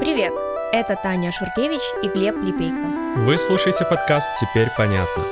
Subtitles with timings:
[0.00, 0.32] Привет!
[0.72, 3.20] Это Таня Шуркевич и Глеб Липейко.
[3.24, 5.22] Вы слушаете подкаст «Теперь понятно».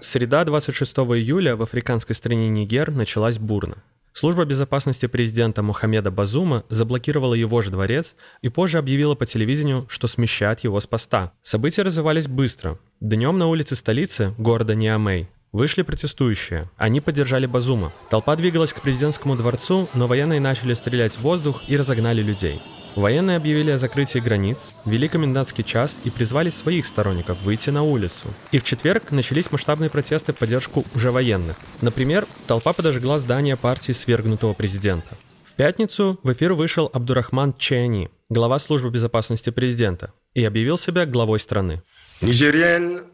[0.00, 3.78] Среда 26 июля в африканской стране Нигер началась бурно.
[4.12, 10.06] Служба безопасности президента Мухаммеда Базума заблокировала его же дворец и позже объявила по телевидению, что
[10.06, 11.32] смещает его с поста.
[11.42, 12.78] События развивались быстро.
[13.00, 16.70] Днем на улице столицы, города Ниамей, Вышли протестующие.
[16.78, 17.92] Они поддержали Базума.
[18.08, 22.58] Толпа двигалась к президентскому дворцу, но военные начали стрелять в воздух и разогнали людей.
[22.94, 28.28] Военные объявили о закрытии границ, ввели комендантский час и призвали своих сторонников выйти на улицу.
[28.50, 31.56] И в четверг начались масштабные протесты в поддержку уже военных.
[31.80, 35.16] Например, толпа подожгла здание партии свергнутого президента.
[35.42, 41.40] В пятницу в эфир вышел Абдурахман Чени, глава службы безопасности президента, и объявил себя главой
[41.40, 41.82] страны.
[42.20, 43.04] Нигериен,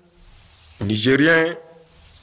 [0.81, 1.57] Нигериен,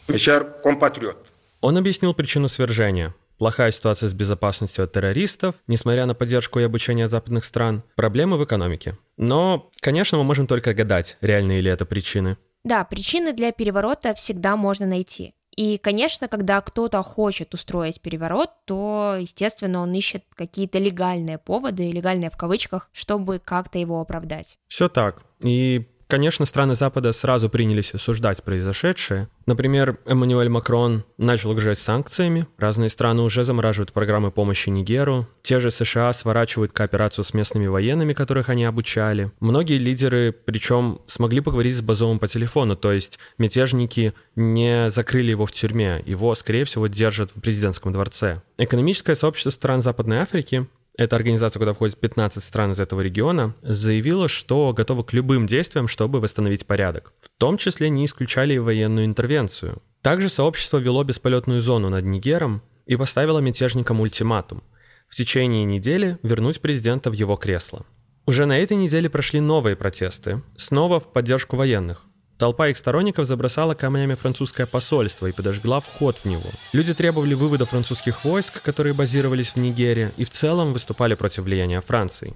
[0.10, 1.16] mes
[1.62, 7.08] Он объяснил причину свержения– плохая ситуация с безопасностью от террористов, несмотря на поддержку и обучение
[7.08, 8.98] западных стран, проблемы в экономике.
[9.18, 12.38] Но, конечно, мы можем только гадать, реальные ли это причины.
[12.64, 15.34] Да, причины для переворота всегда можно найти.
[15.56, 22.30] И, конечно, когда кто-то хочет устроить переворот, то, естественно, он ищет какие-то легальные поводы, легальные
[22.30, 24.58] в кавычках, чтобы как-то его оправдать.
[24.68, 25.24] Все так.
[25.42, 29.28] И Конечно, страны Запада сразу принялись осуждать произошедшее.
[29.48, 32.48] Например, Эммануэль Макрон начал угрожать санкциями.
[32.58, 35.28] Разные страны уже замораживают программы помощи Нигеру.
[35.42, 39.32] Те же США сворачивают кооперацию с местными военными, которых они обучали.
[39.40, 45.46] Многие лидеры, причем, смогли поговорить с Базовым по телефону, то есть мятежники не закрыли его
[45.46, 46.04] в тюрьме.
[46.06, 48.42] Его, скорее всего, держат в президентском дворце.
[48.58, 50.68] Экономическое сообщество стран Западной Африки
[50.98, 55.88] эта организация, куда входит 15 стран из этого региона, заявила, что готова к любым действиям,
[55.88, 57.14] чтобы восстановить порядок.
[57.20, 59.82] В том числе не исключали и военную интервенцию.
[60.02, 64.64] Также сообщество вело бесполетную зону над Нигером и поставило мятежникам ультиматум–
[65.08, 67.86] в течение недели вернуть президента в его кресло.
[68.26, 72.06] Уже на этой неделе прошли новые протесты, снова в поддержку военных.
[72.38, 76.50] Толпа их сторонников забросала камнями французское посольство и подожгла вход в него.
[76.74, 81.80] Люди требовали вывода французских войск, которые базировались в Нигере, и в целом выступали против влияния
[81.80, 82.36] Франции.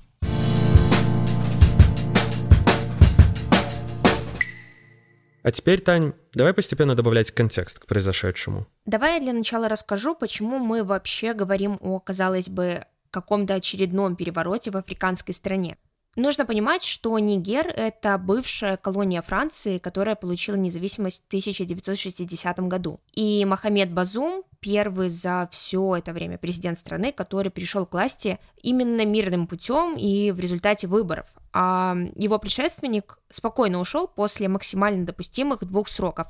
[5.42, 8.68] А теперь, Тань, давай постепенно добавлять контекст к произошедшему.
[8.86, 14.72] Давай я для начала расскажу, почему мы вообще говорим о, казалось бы, каком-то очередном перевороте
[14.72, 15.78] в африканской стране.
[16.20, 23.00] Нужно понимать, что Нигер– это бывшая колония Франции, которая получила независимость в 1960 году.
[23.14, 29.06] И Мохаммед Базум– первый за все это время президент страны, который пришел к власти именно
[29.06, 31.26] мирным путем и в результате выборов.
[31.54, 36.28] А его предшественник спокойно ушел после максимально допустимых двух сроков.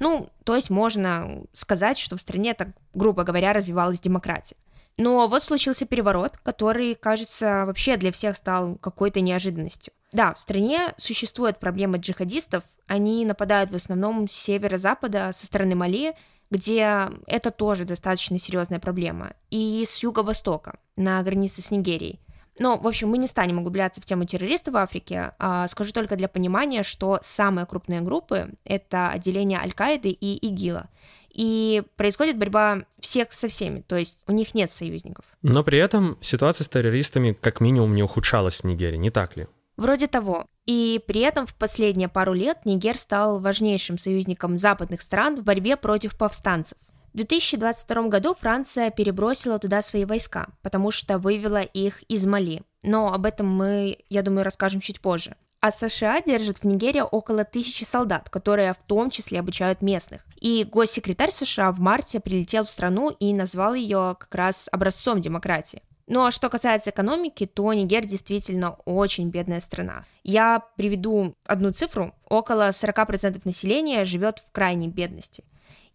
[0.00, 4.56] Ну, то есть можно сказать, что в стране так, грубо говоря, развивалась демократия.
[5.00, 9.94] Но вот случился переворот, который, кажется, вообще для всех стал какой-то неожиданностью.
[10.12, 16.14] Да, в стране существует проблема джихадистов, они нападают в основном с северо-запада, со стороны Мали,
[16.50, 22.20] где это тоже достаточно серьезная проблема, и с юго-востока, на границе с Нигерией.
[22.58, 26.16] Но, в общем, мы не станем углубляться в тему террористов в Африке, а скажу только
[26.16, 30.90] для понимания, что самые крупные группы— это отделение Аль-Каиды и ИГИЛа—
[31.32, 35.24] и происходит борьба всех со всеми, то есть у них нет союзников.
[35.42, 39.46] Но при этом ситуация с террористами как минимум не ухудшалась в Нигерии, не так ли?
[39.76, 40.46] Вроде того.
[40.66, 45.76] И при этом в последние пару лет Нигер стал важнейшим союзником западных стран в борьбе
[45.76, 46.76] против повстанцев.
[47.12, 52.62] В 2022 году Франция перебросила туда свои войска, потому что вывела их из Мали.
[52.82, 55.34] Но об этом мы, я думаю, расскажем чуть позже.
[55.60, 60.24] А США держат в Нигерии около тысячи солдат, которые в том числе обучают местных.
[60.40, 65.82] И госсекретарь США в марте прилетел в страну и назвал ее как раз образцом демократии.
[66.08, 70.06] А что касается экономики, то Нигер действительно очень бедная страна.
[70.24, 72.14] Я приведу одну цифру.
[72.28, 75.44] Около 40% населения живет в крайней бедности.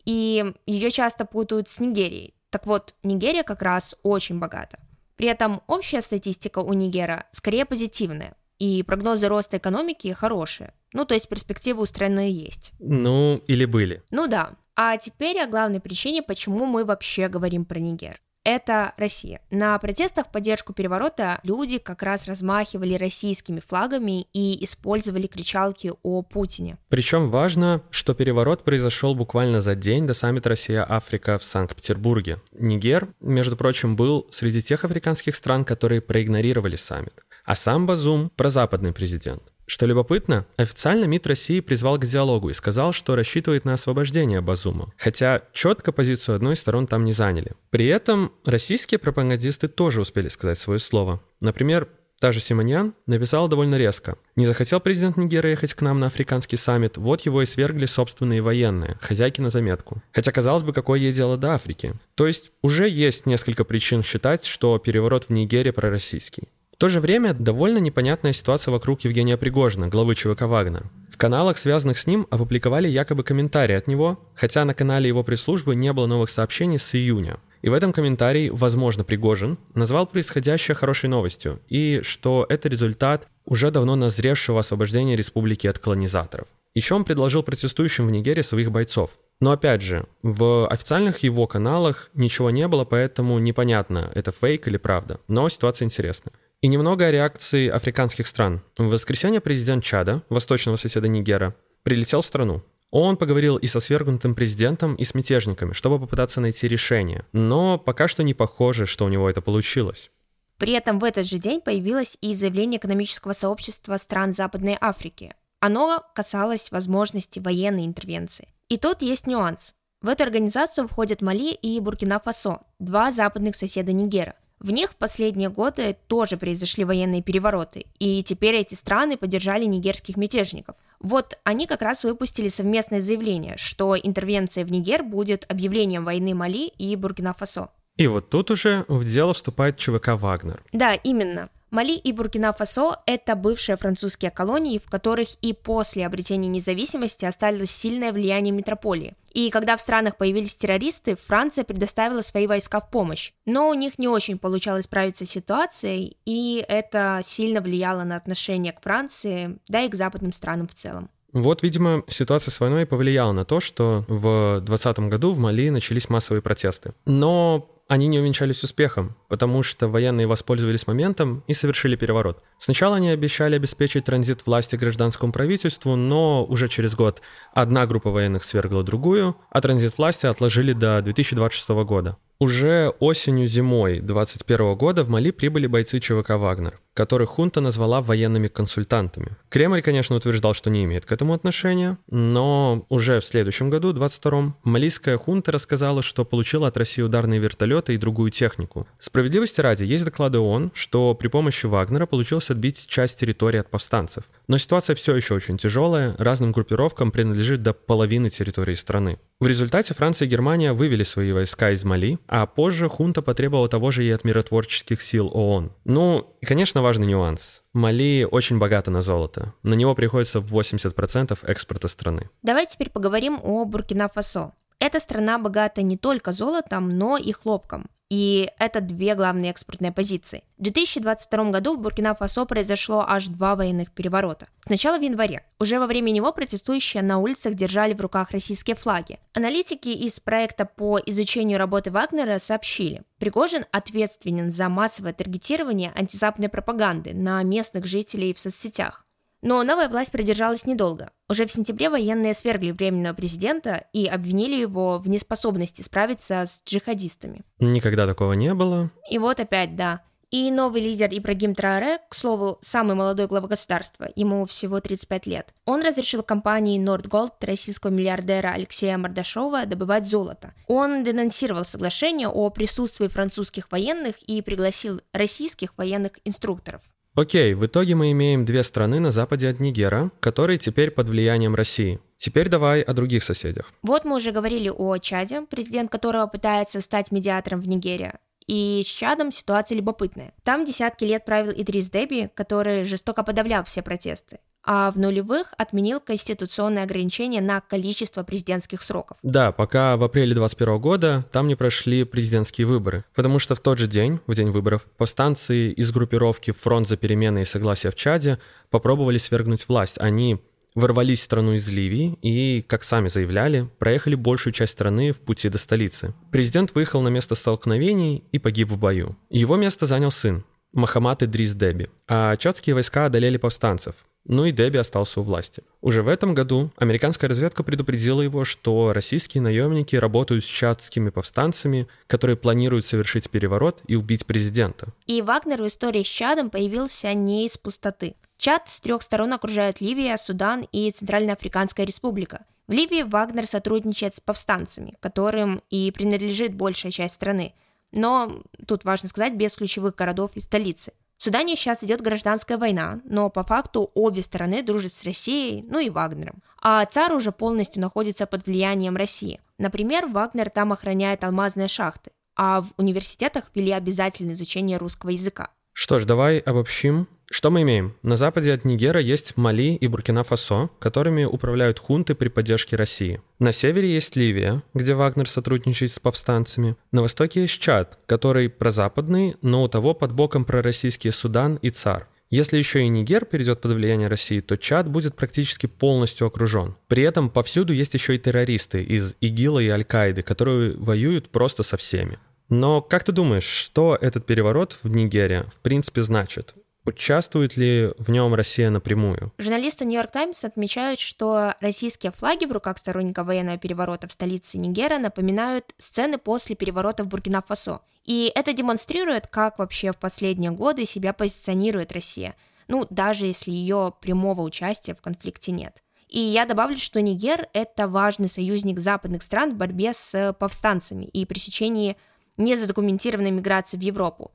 [0.05, 2.35] И ее часто путают с Нигерией.
[2.51, 4.79] Так вот, Нигерия как раз очень богата.
[5.17, 10.73] При этом общая статистика у Нигера скорее позитивная и прогнозы роста экономики хорошие.
[10.93, 12.73] Ну, то есть перспективы у страны есть.
[12.79, 14.03] Ну, или были.
[14.11, 14.51] Ну да.
[14.75, 19.41] А теперь о главной причине, почему мы вообще говорим про Нигер это Россия.
[19.49, 26.21] На протестах в поддержку переворота люди как раз размахивали российскими флагами и использовали кричалки о
[26.21, 26.77] Путине.
[26.87, 32.39] Причем важно, что переворот произошел буквально за день до саммита Россия-Африка в Санкт-Петербурге.
[32.53, 37.24] Нигер, между прочим, был среди тех африканских стран, которые проигнорировали саммит.
[37.45, 39.43] А сам Базум– прозападный президент.
[39.67, 44.93] Что любопытно, официально МИД России призвал к диалогу и сказал, что рассчитывает на освобождение Базума,
[44.97, 47.53] хотя четко позицию одной из сторон там не заняли.
[47.71, 51.21] При этом российские пропагандисты тоже успели сказать свое слово.
[51.39, 51.87] Например,
[52.19, 54.17] Та же Симоньян написала довольно резко.
[54.37, 58.41] «Не захотел президент Нигера ехать к нам на африканский саммит, вот его и свергли собственные
[58.41, 60.01] военные, хозяйки на заметку.
[60.13, 61.93] Хотя, казалось бы, какое ей дело до Африки?
[62.15, 66.47] То есть уже есть несколько причин считать, что переворот в Нигере пророссийский.
[66.75, 70.91] В то же время довольно непонятная ситуация вокруг Евгения Пригожина, главы ЧВК «Вагнер».
[71.09, 75.73] В каналах, связанных с ним, опубликовали якобы комментарии от него, хотя на канале его пресс-службы
[75.73, 77.37] не было новых сообщений с июня.
[77.61, 83.71] И в этом комментарии, возможно, Пригожин назвал происходящее хорошей новостью, и что это результат уже
[83.71, 86.49] давно назревшего освобождения республики от колонизаторов.
[86.73, 89.11] Еще он предложил протестующим в Нигере своих бойцов.
[89.39, 94.75] Но опять же, в официальных его каналах ничего не было, поэтому непонятно, это фейк или
[94.75, 95.21] правда.
[95.29, 96.33] Но ситуация интересная.
[96.65, 98.59] И немного о реакции африканских стран.
[98.79, 102.63] В воскресенье президент Чада, восточного соседа Нигера, прилетел в страну.
[102.89, 107.27] Он поговорил и со свергнутым президентом, и с мятежниками, чтобы попытаться найти решение.
[107.33, 110.09] Но пока что не похоже, что у него это получилось.
[110.57, 115.35] При этом в этот же день появилось и заявление экономического сообщества стран Западной Африки.
[115.59, 118.47] Оно касалось возможности военной интервенции.
[118.69, 119.75] И тут есть нюанс.
[120.01, 124.33] В эту организацию входят Мали и Буркина-Фасо, два западных соседа Нигера.
[124.59, 130.17] В них в последние годы тоже произошли военные перевороты, и теперь эти страны поддержали нигерских
[130.17, 130.75] мятежников.
[130.99, 136.67] Вот они как раз выпустили совместное заявление, что интервенция в Нигер будет объявлением войны Мали
[136.67, 137.69] и Буркина-Фасо.
[137.97, 140.63] И вот тут уже в дело вступает ЧВК «Вагнер».
[140.73, 141.49] Да, именно.
[141.75, 148.13] Мали и Буркина-Фасо– это бывшие французские колонии, в которых и после обретения независимости осталось сильное
[148.13, 149.15] влияние метрополии.
[149.33, 153.33] И когда в странах появились террористы, Франция предоставила свои войска в помощь.
[153.45, 158.71] Но у них не очень получалось справиться с ситуацией, и это сильно влияло на отношение
[158.71, 161.09] к Франции, да и к западным странам в целом.
[161.33, 166.07] Вот, видимо, ситуация с войной повлияла на то, что в 2020 году в Мали начались
[166.07, 166.93] массовые протесты.
[167.05, 172.41] Но они не увенчались успехом, потому что военные воспользовались моментом и совершили переворот.
[172.57, 177.21] Сначала они обещали обеспечить транзит власти гражданскому правительству, но уже через год
[177.53, 182.17] одна группа военных свергла другую, а транзит власти отложили до 2026 года.
[182.39, 189.35] Уже осенью-зимой 2021 года в Мали прибыли бойцы ЧВК «Вагнер», которых хунта назвала военными консультантами.
[189.49, 194.55] Кремль, конечно, утверждал, что не имеет к этому отношения, но уже в следующем году, 22-м,
[194.63, 198.87] малийская хунта рассказала, что получила от России ударные вертолеты и другую технику.
[198.97, 204.23] Справедливости ради, есть доклады ООН, что при помощи Вагнера получилось отбить часть территории от повстанцев.
[204.47, 209.19] Но ситуация все еще очень тяжелая, разным группировкам принадлежит до половины территории страны.
[209.41, 213.91] В результате Франция и Германия вывели свои войска из Мали, а позже хунта потребовала того
[213.91, 215.73] же и от миротворческих сил ООН.
[215.83, 217.63] Ну, и, конечно, важный нюанс.
[217.73, 219.55] Мали очень богато на золото.
[219.63, 222.29] На него приходится 80% экспорта страны.
[222.43, 224.51] Давай теперь поговорим о Буркина-Фасо.
[224.79, 227.89] Эта страна богата не только золотом, но и хлопком.
[228.09, 230.43] И это две главные экспортные позиции.
[230.57, 234.47] В 2022 году в Буркина-Фасо произошло аж два военных переворота.
[234.63, 235.43] Сначала в январе.
[235.59, 239.19] Уже во время него протестующие на улицах держали в руках российские флаги.
[239.33, 247.13] Аналитики из проекта по изучению работы Вагнера сообщили, Пригожин ответственен за массовое таргетирование антизападной пропаганды
[247.13, 249.04] на местных жителей в соцсетях.
[249.45, 251.11] Но новая власть продержалась недолго.
[251.29, 257.43] Уже в сентябре военные свергли временного президента и обвинили его в неспособности справиться с джихадистами.
[257.59, 258.89] Никогда такого не было.
[259.07, 260.01] И вот опять, да.
[260.31, 265.53] И новый лидер Ибрагим Трааре, к слову, самый молодой глава государства, ему всего 35 лет,
[265.65, 270.55] он разрешил компании Nordgold российского миллиардера Алексея Мордашова добывать золото.
[270.67, 276.81] Он денонсировал соглашение о присутствии французских военных и пригласил российских военных инструкторов.
[277.15, 281.55] Окей, в итоге мы имеем две страны на западе от Нигера, которые теперь под влиянием
[281.55, 282.01] России.
[282.17, 283.71] Теперь давай о других соседях.
[283.83, 288.11] Вот мы уже говорили о Чаде, президент которого пытается стать медиатором в Нигерии.
[288.47, 290.33] И с Чадом ситуация любопытная.
[290.43, 295.99] Там десятки лет правил Идрис Деби, который жестоко подавлял все протесты а в нулевых отменил
[295.99, 299.17] конституционное ограничение на количество президентских сроков.
[299.23, 303.77] Да, пока в апреле 2021 года там не прошли президентские выборы, потому что в тот
[303.77, 308.39] же день, в день выборов, повстанцы из группировки «Фронт за перемены и согласие в Чаде»
[308.69, 309.97] попробовали свергнуть власть.
[309.99, 310.41] Они
[310.75, 315.49] ворвались в страну из Ливии и, как сами заявляли, проехали большую часть страны в пути
[315.49, 316.13] до столицы.
[316.31, 319.15] Президент выехал на место столкновений и погиб в бою.
[319.29, 320.43] Его место занял сын,
[320.73, 323.95] Махамад Идрис Деби, а чадские войска одолели повстанцев.
[324.25, 325.63] Ну и Деби остался у власти.
[325.81, 331.87] Уже в этом году американская разведка предупредила его, что российские наемники работают с чадскими повстанцами,
[332.07, 334.87] которые планируют совершить переворот и убить президента.
[335.05, 338.15] И Вагнер в истории с Чадом появился не из пустоты.
[338.37, 342.45] Чад с трех сторон окружают Ливия, Судан и Центральноафриканская республика.
[342.67, 347.53] В Ливии Вагнер сотрудничает с повстанцами, которым и принадлежит большая часть страны.
[347.91, 352.99] Но тут важно сказать, без ключевых городов и столицы– в Судане сейчас идет гражданская война,
[353.05, 356.43] но по факту обе стороны дружат с Россией, ну и Вагнером.
[356.61, 359.39] А царь уже полностью находится под влиянием России.
[359.57, 365.51] Например, Вагнер там охраняет алмазные шахты, а в университетах ввели обязательное изучение русского языка.
[365.77, 367.09] Что ж, давай обобщим.
[367.29, 367.97] Что мы имеем?
[368.01, 373.21] На западе от Нигера есть Мали и Буркина-Фасо, которыми управляют хунты при поддержке России.
[373.39, 376.77] На севере есть Ливия, где Вагнер сотрудничает с повстанцами.
[376.93, 382.07] На востоке есть Чад, который прозападный, но у того под боком пророссийские Судан и ЦАР.
[382.29, 386.75] Если еще и Нигер перейдет под влияние России, то Чад будет практически полностью окружен.
[386.87, 391.75] При этом повсюду есть еще и террористы из ИГИЛа и Аль-Каиды, которые воюют просто со
[391.75, 392.17] всеми.
[392.49, 396.53] Но как ты думаешь, что этот переворот в Нигере в принципе значит?
[396.85, 399.33] Участвует ли в нем Россия напрямую?
[399.39, 404.99] Журналисты Нью-Йорк Таймс отмечают, что российские флаги в руках сторонников военного переворота в столице Нигера
[404.99, 407.79] напоминают сцены после переворота в Буркина-Фасо.
[408.03, 412.35] И это демонстрирует, как вообще в последние годы себя позиционирует Россия.
[412.67, 415.81] Ну, даже если ее прямого участия в конфликте нет.
[416.07, 421.25] И я добавлю, что Нигер– это важный союзник западных стран в борьбе с повстанцами и
[421.25, 421.97] пресечении
[422.37, 424.31] незадокументированной миграции в Европу.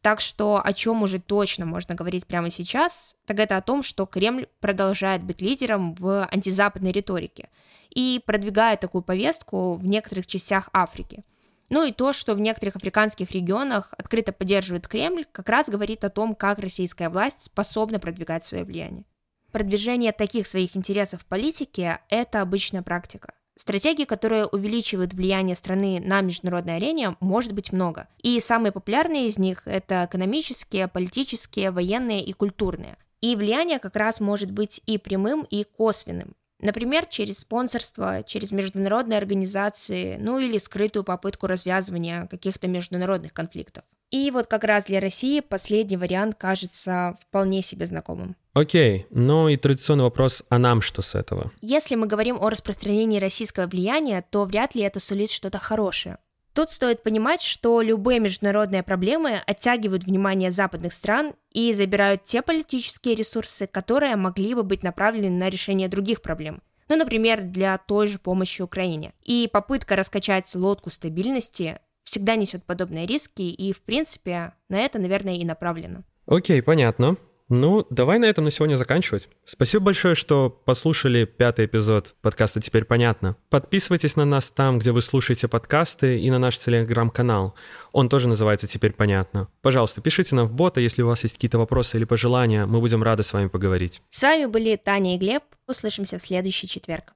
[0.00, 4.04] Так что о чем уже точно можно говорить прямо сейчас, так это о том, что
[4.04, 7.48] Кремль продолжает быть лидером в антизападной риторике
[7.88, 11.24] и продвигает такую повестку в некоторых частях Африки.
[11.70, 16.10] Ну и то, что в некоторых африканских регионах открыто поддерживает Кремль, как раз говорит о
[16.10, 19.06] том, как российская власть способна продвигать свое влияние.
[19.52, 23.32] Продвижение таких своих интересов в политике– это обычная практика.
[23.56, 28.08] Стратегий, которые увеличивают влияние страны на международной арене, может быть много.
[28.20, 32.96] И самые популярные из них– это экономические, политические, военные и культурные.
[33.20, 36.34] И влияние как раз может быть и прямым, и косвенным.
[36.60, 43.84] Например, через спонсорство, через международные организации, ну или скрытую попытку развязывания каких-то международных конфликтов.
[44.10, 48.36] И вот как раз для России последний вариант кажется вполне себе знакомым.
[48.54, 51.50] Окей, ну и традиционный вопрос, а нам что с этого?
[51.60, 56.18] Если мы говорим о распространении российского влияния, то вряд ли это сулит что-то хорошее.
[56.52, 63.16] Тут стоит понимать, что любые международные проблемы оттягивают внимание западных стран и забирают те политические
[63.16, 66.62] ресурсы, которые могли бы быть направлены на решение других проблем.
[66.88, 69.14] Ну, например, для той же помощи Украине.
[69.20, 75.34] И попытка раскачать лодку стабильности всегда несет подобные риски, и, в принципе, на это, наверное,
[75.34, 76.04] и направлено.
[76.26, 77.16] Окей, понятно.
[77.50, 79.28] Ну, давай на этом на сегодня заканчивать.
[79.44, 83.36] Спасибо большое, что послушали пятый эпизод подкаста «Теперь понятно».
[83.50, 87.54] Подписывайтесь на нас там, где вы слушаете подкасты, и на наш телеграм-канал.
[87.92, 89.48] Он тоже называется «Теперь понятно».
[89.60, 92.64] Пожалуйста, пишите нам в бота, если у вас есть какие-то вопросы или пожелания.
[92.64, 94.00] Мы будем рады с вами поговорить.
[94.08, 95.42] С вами были Таня и Глеб.
[95.66, 97.12] Услышимся в следующий четверг.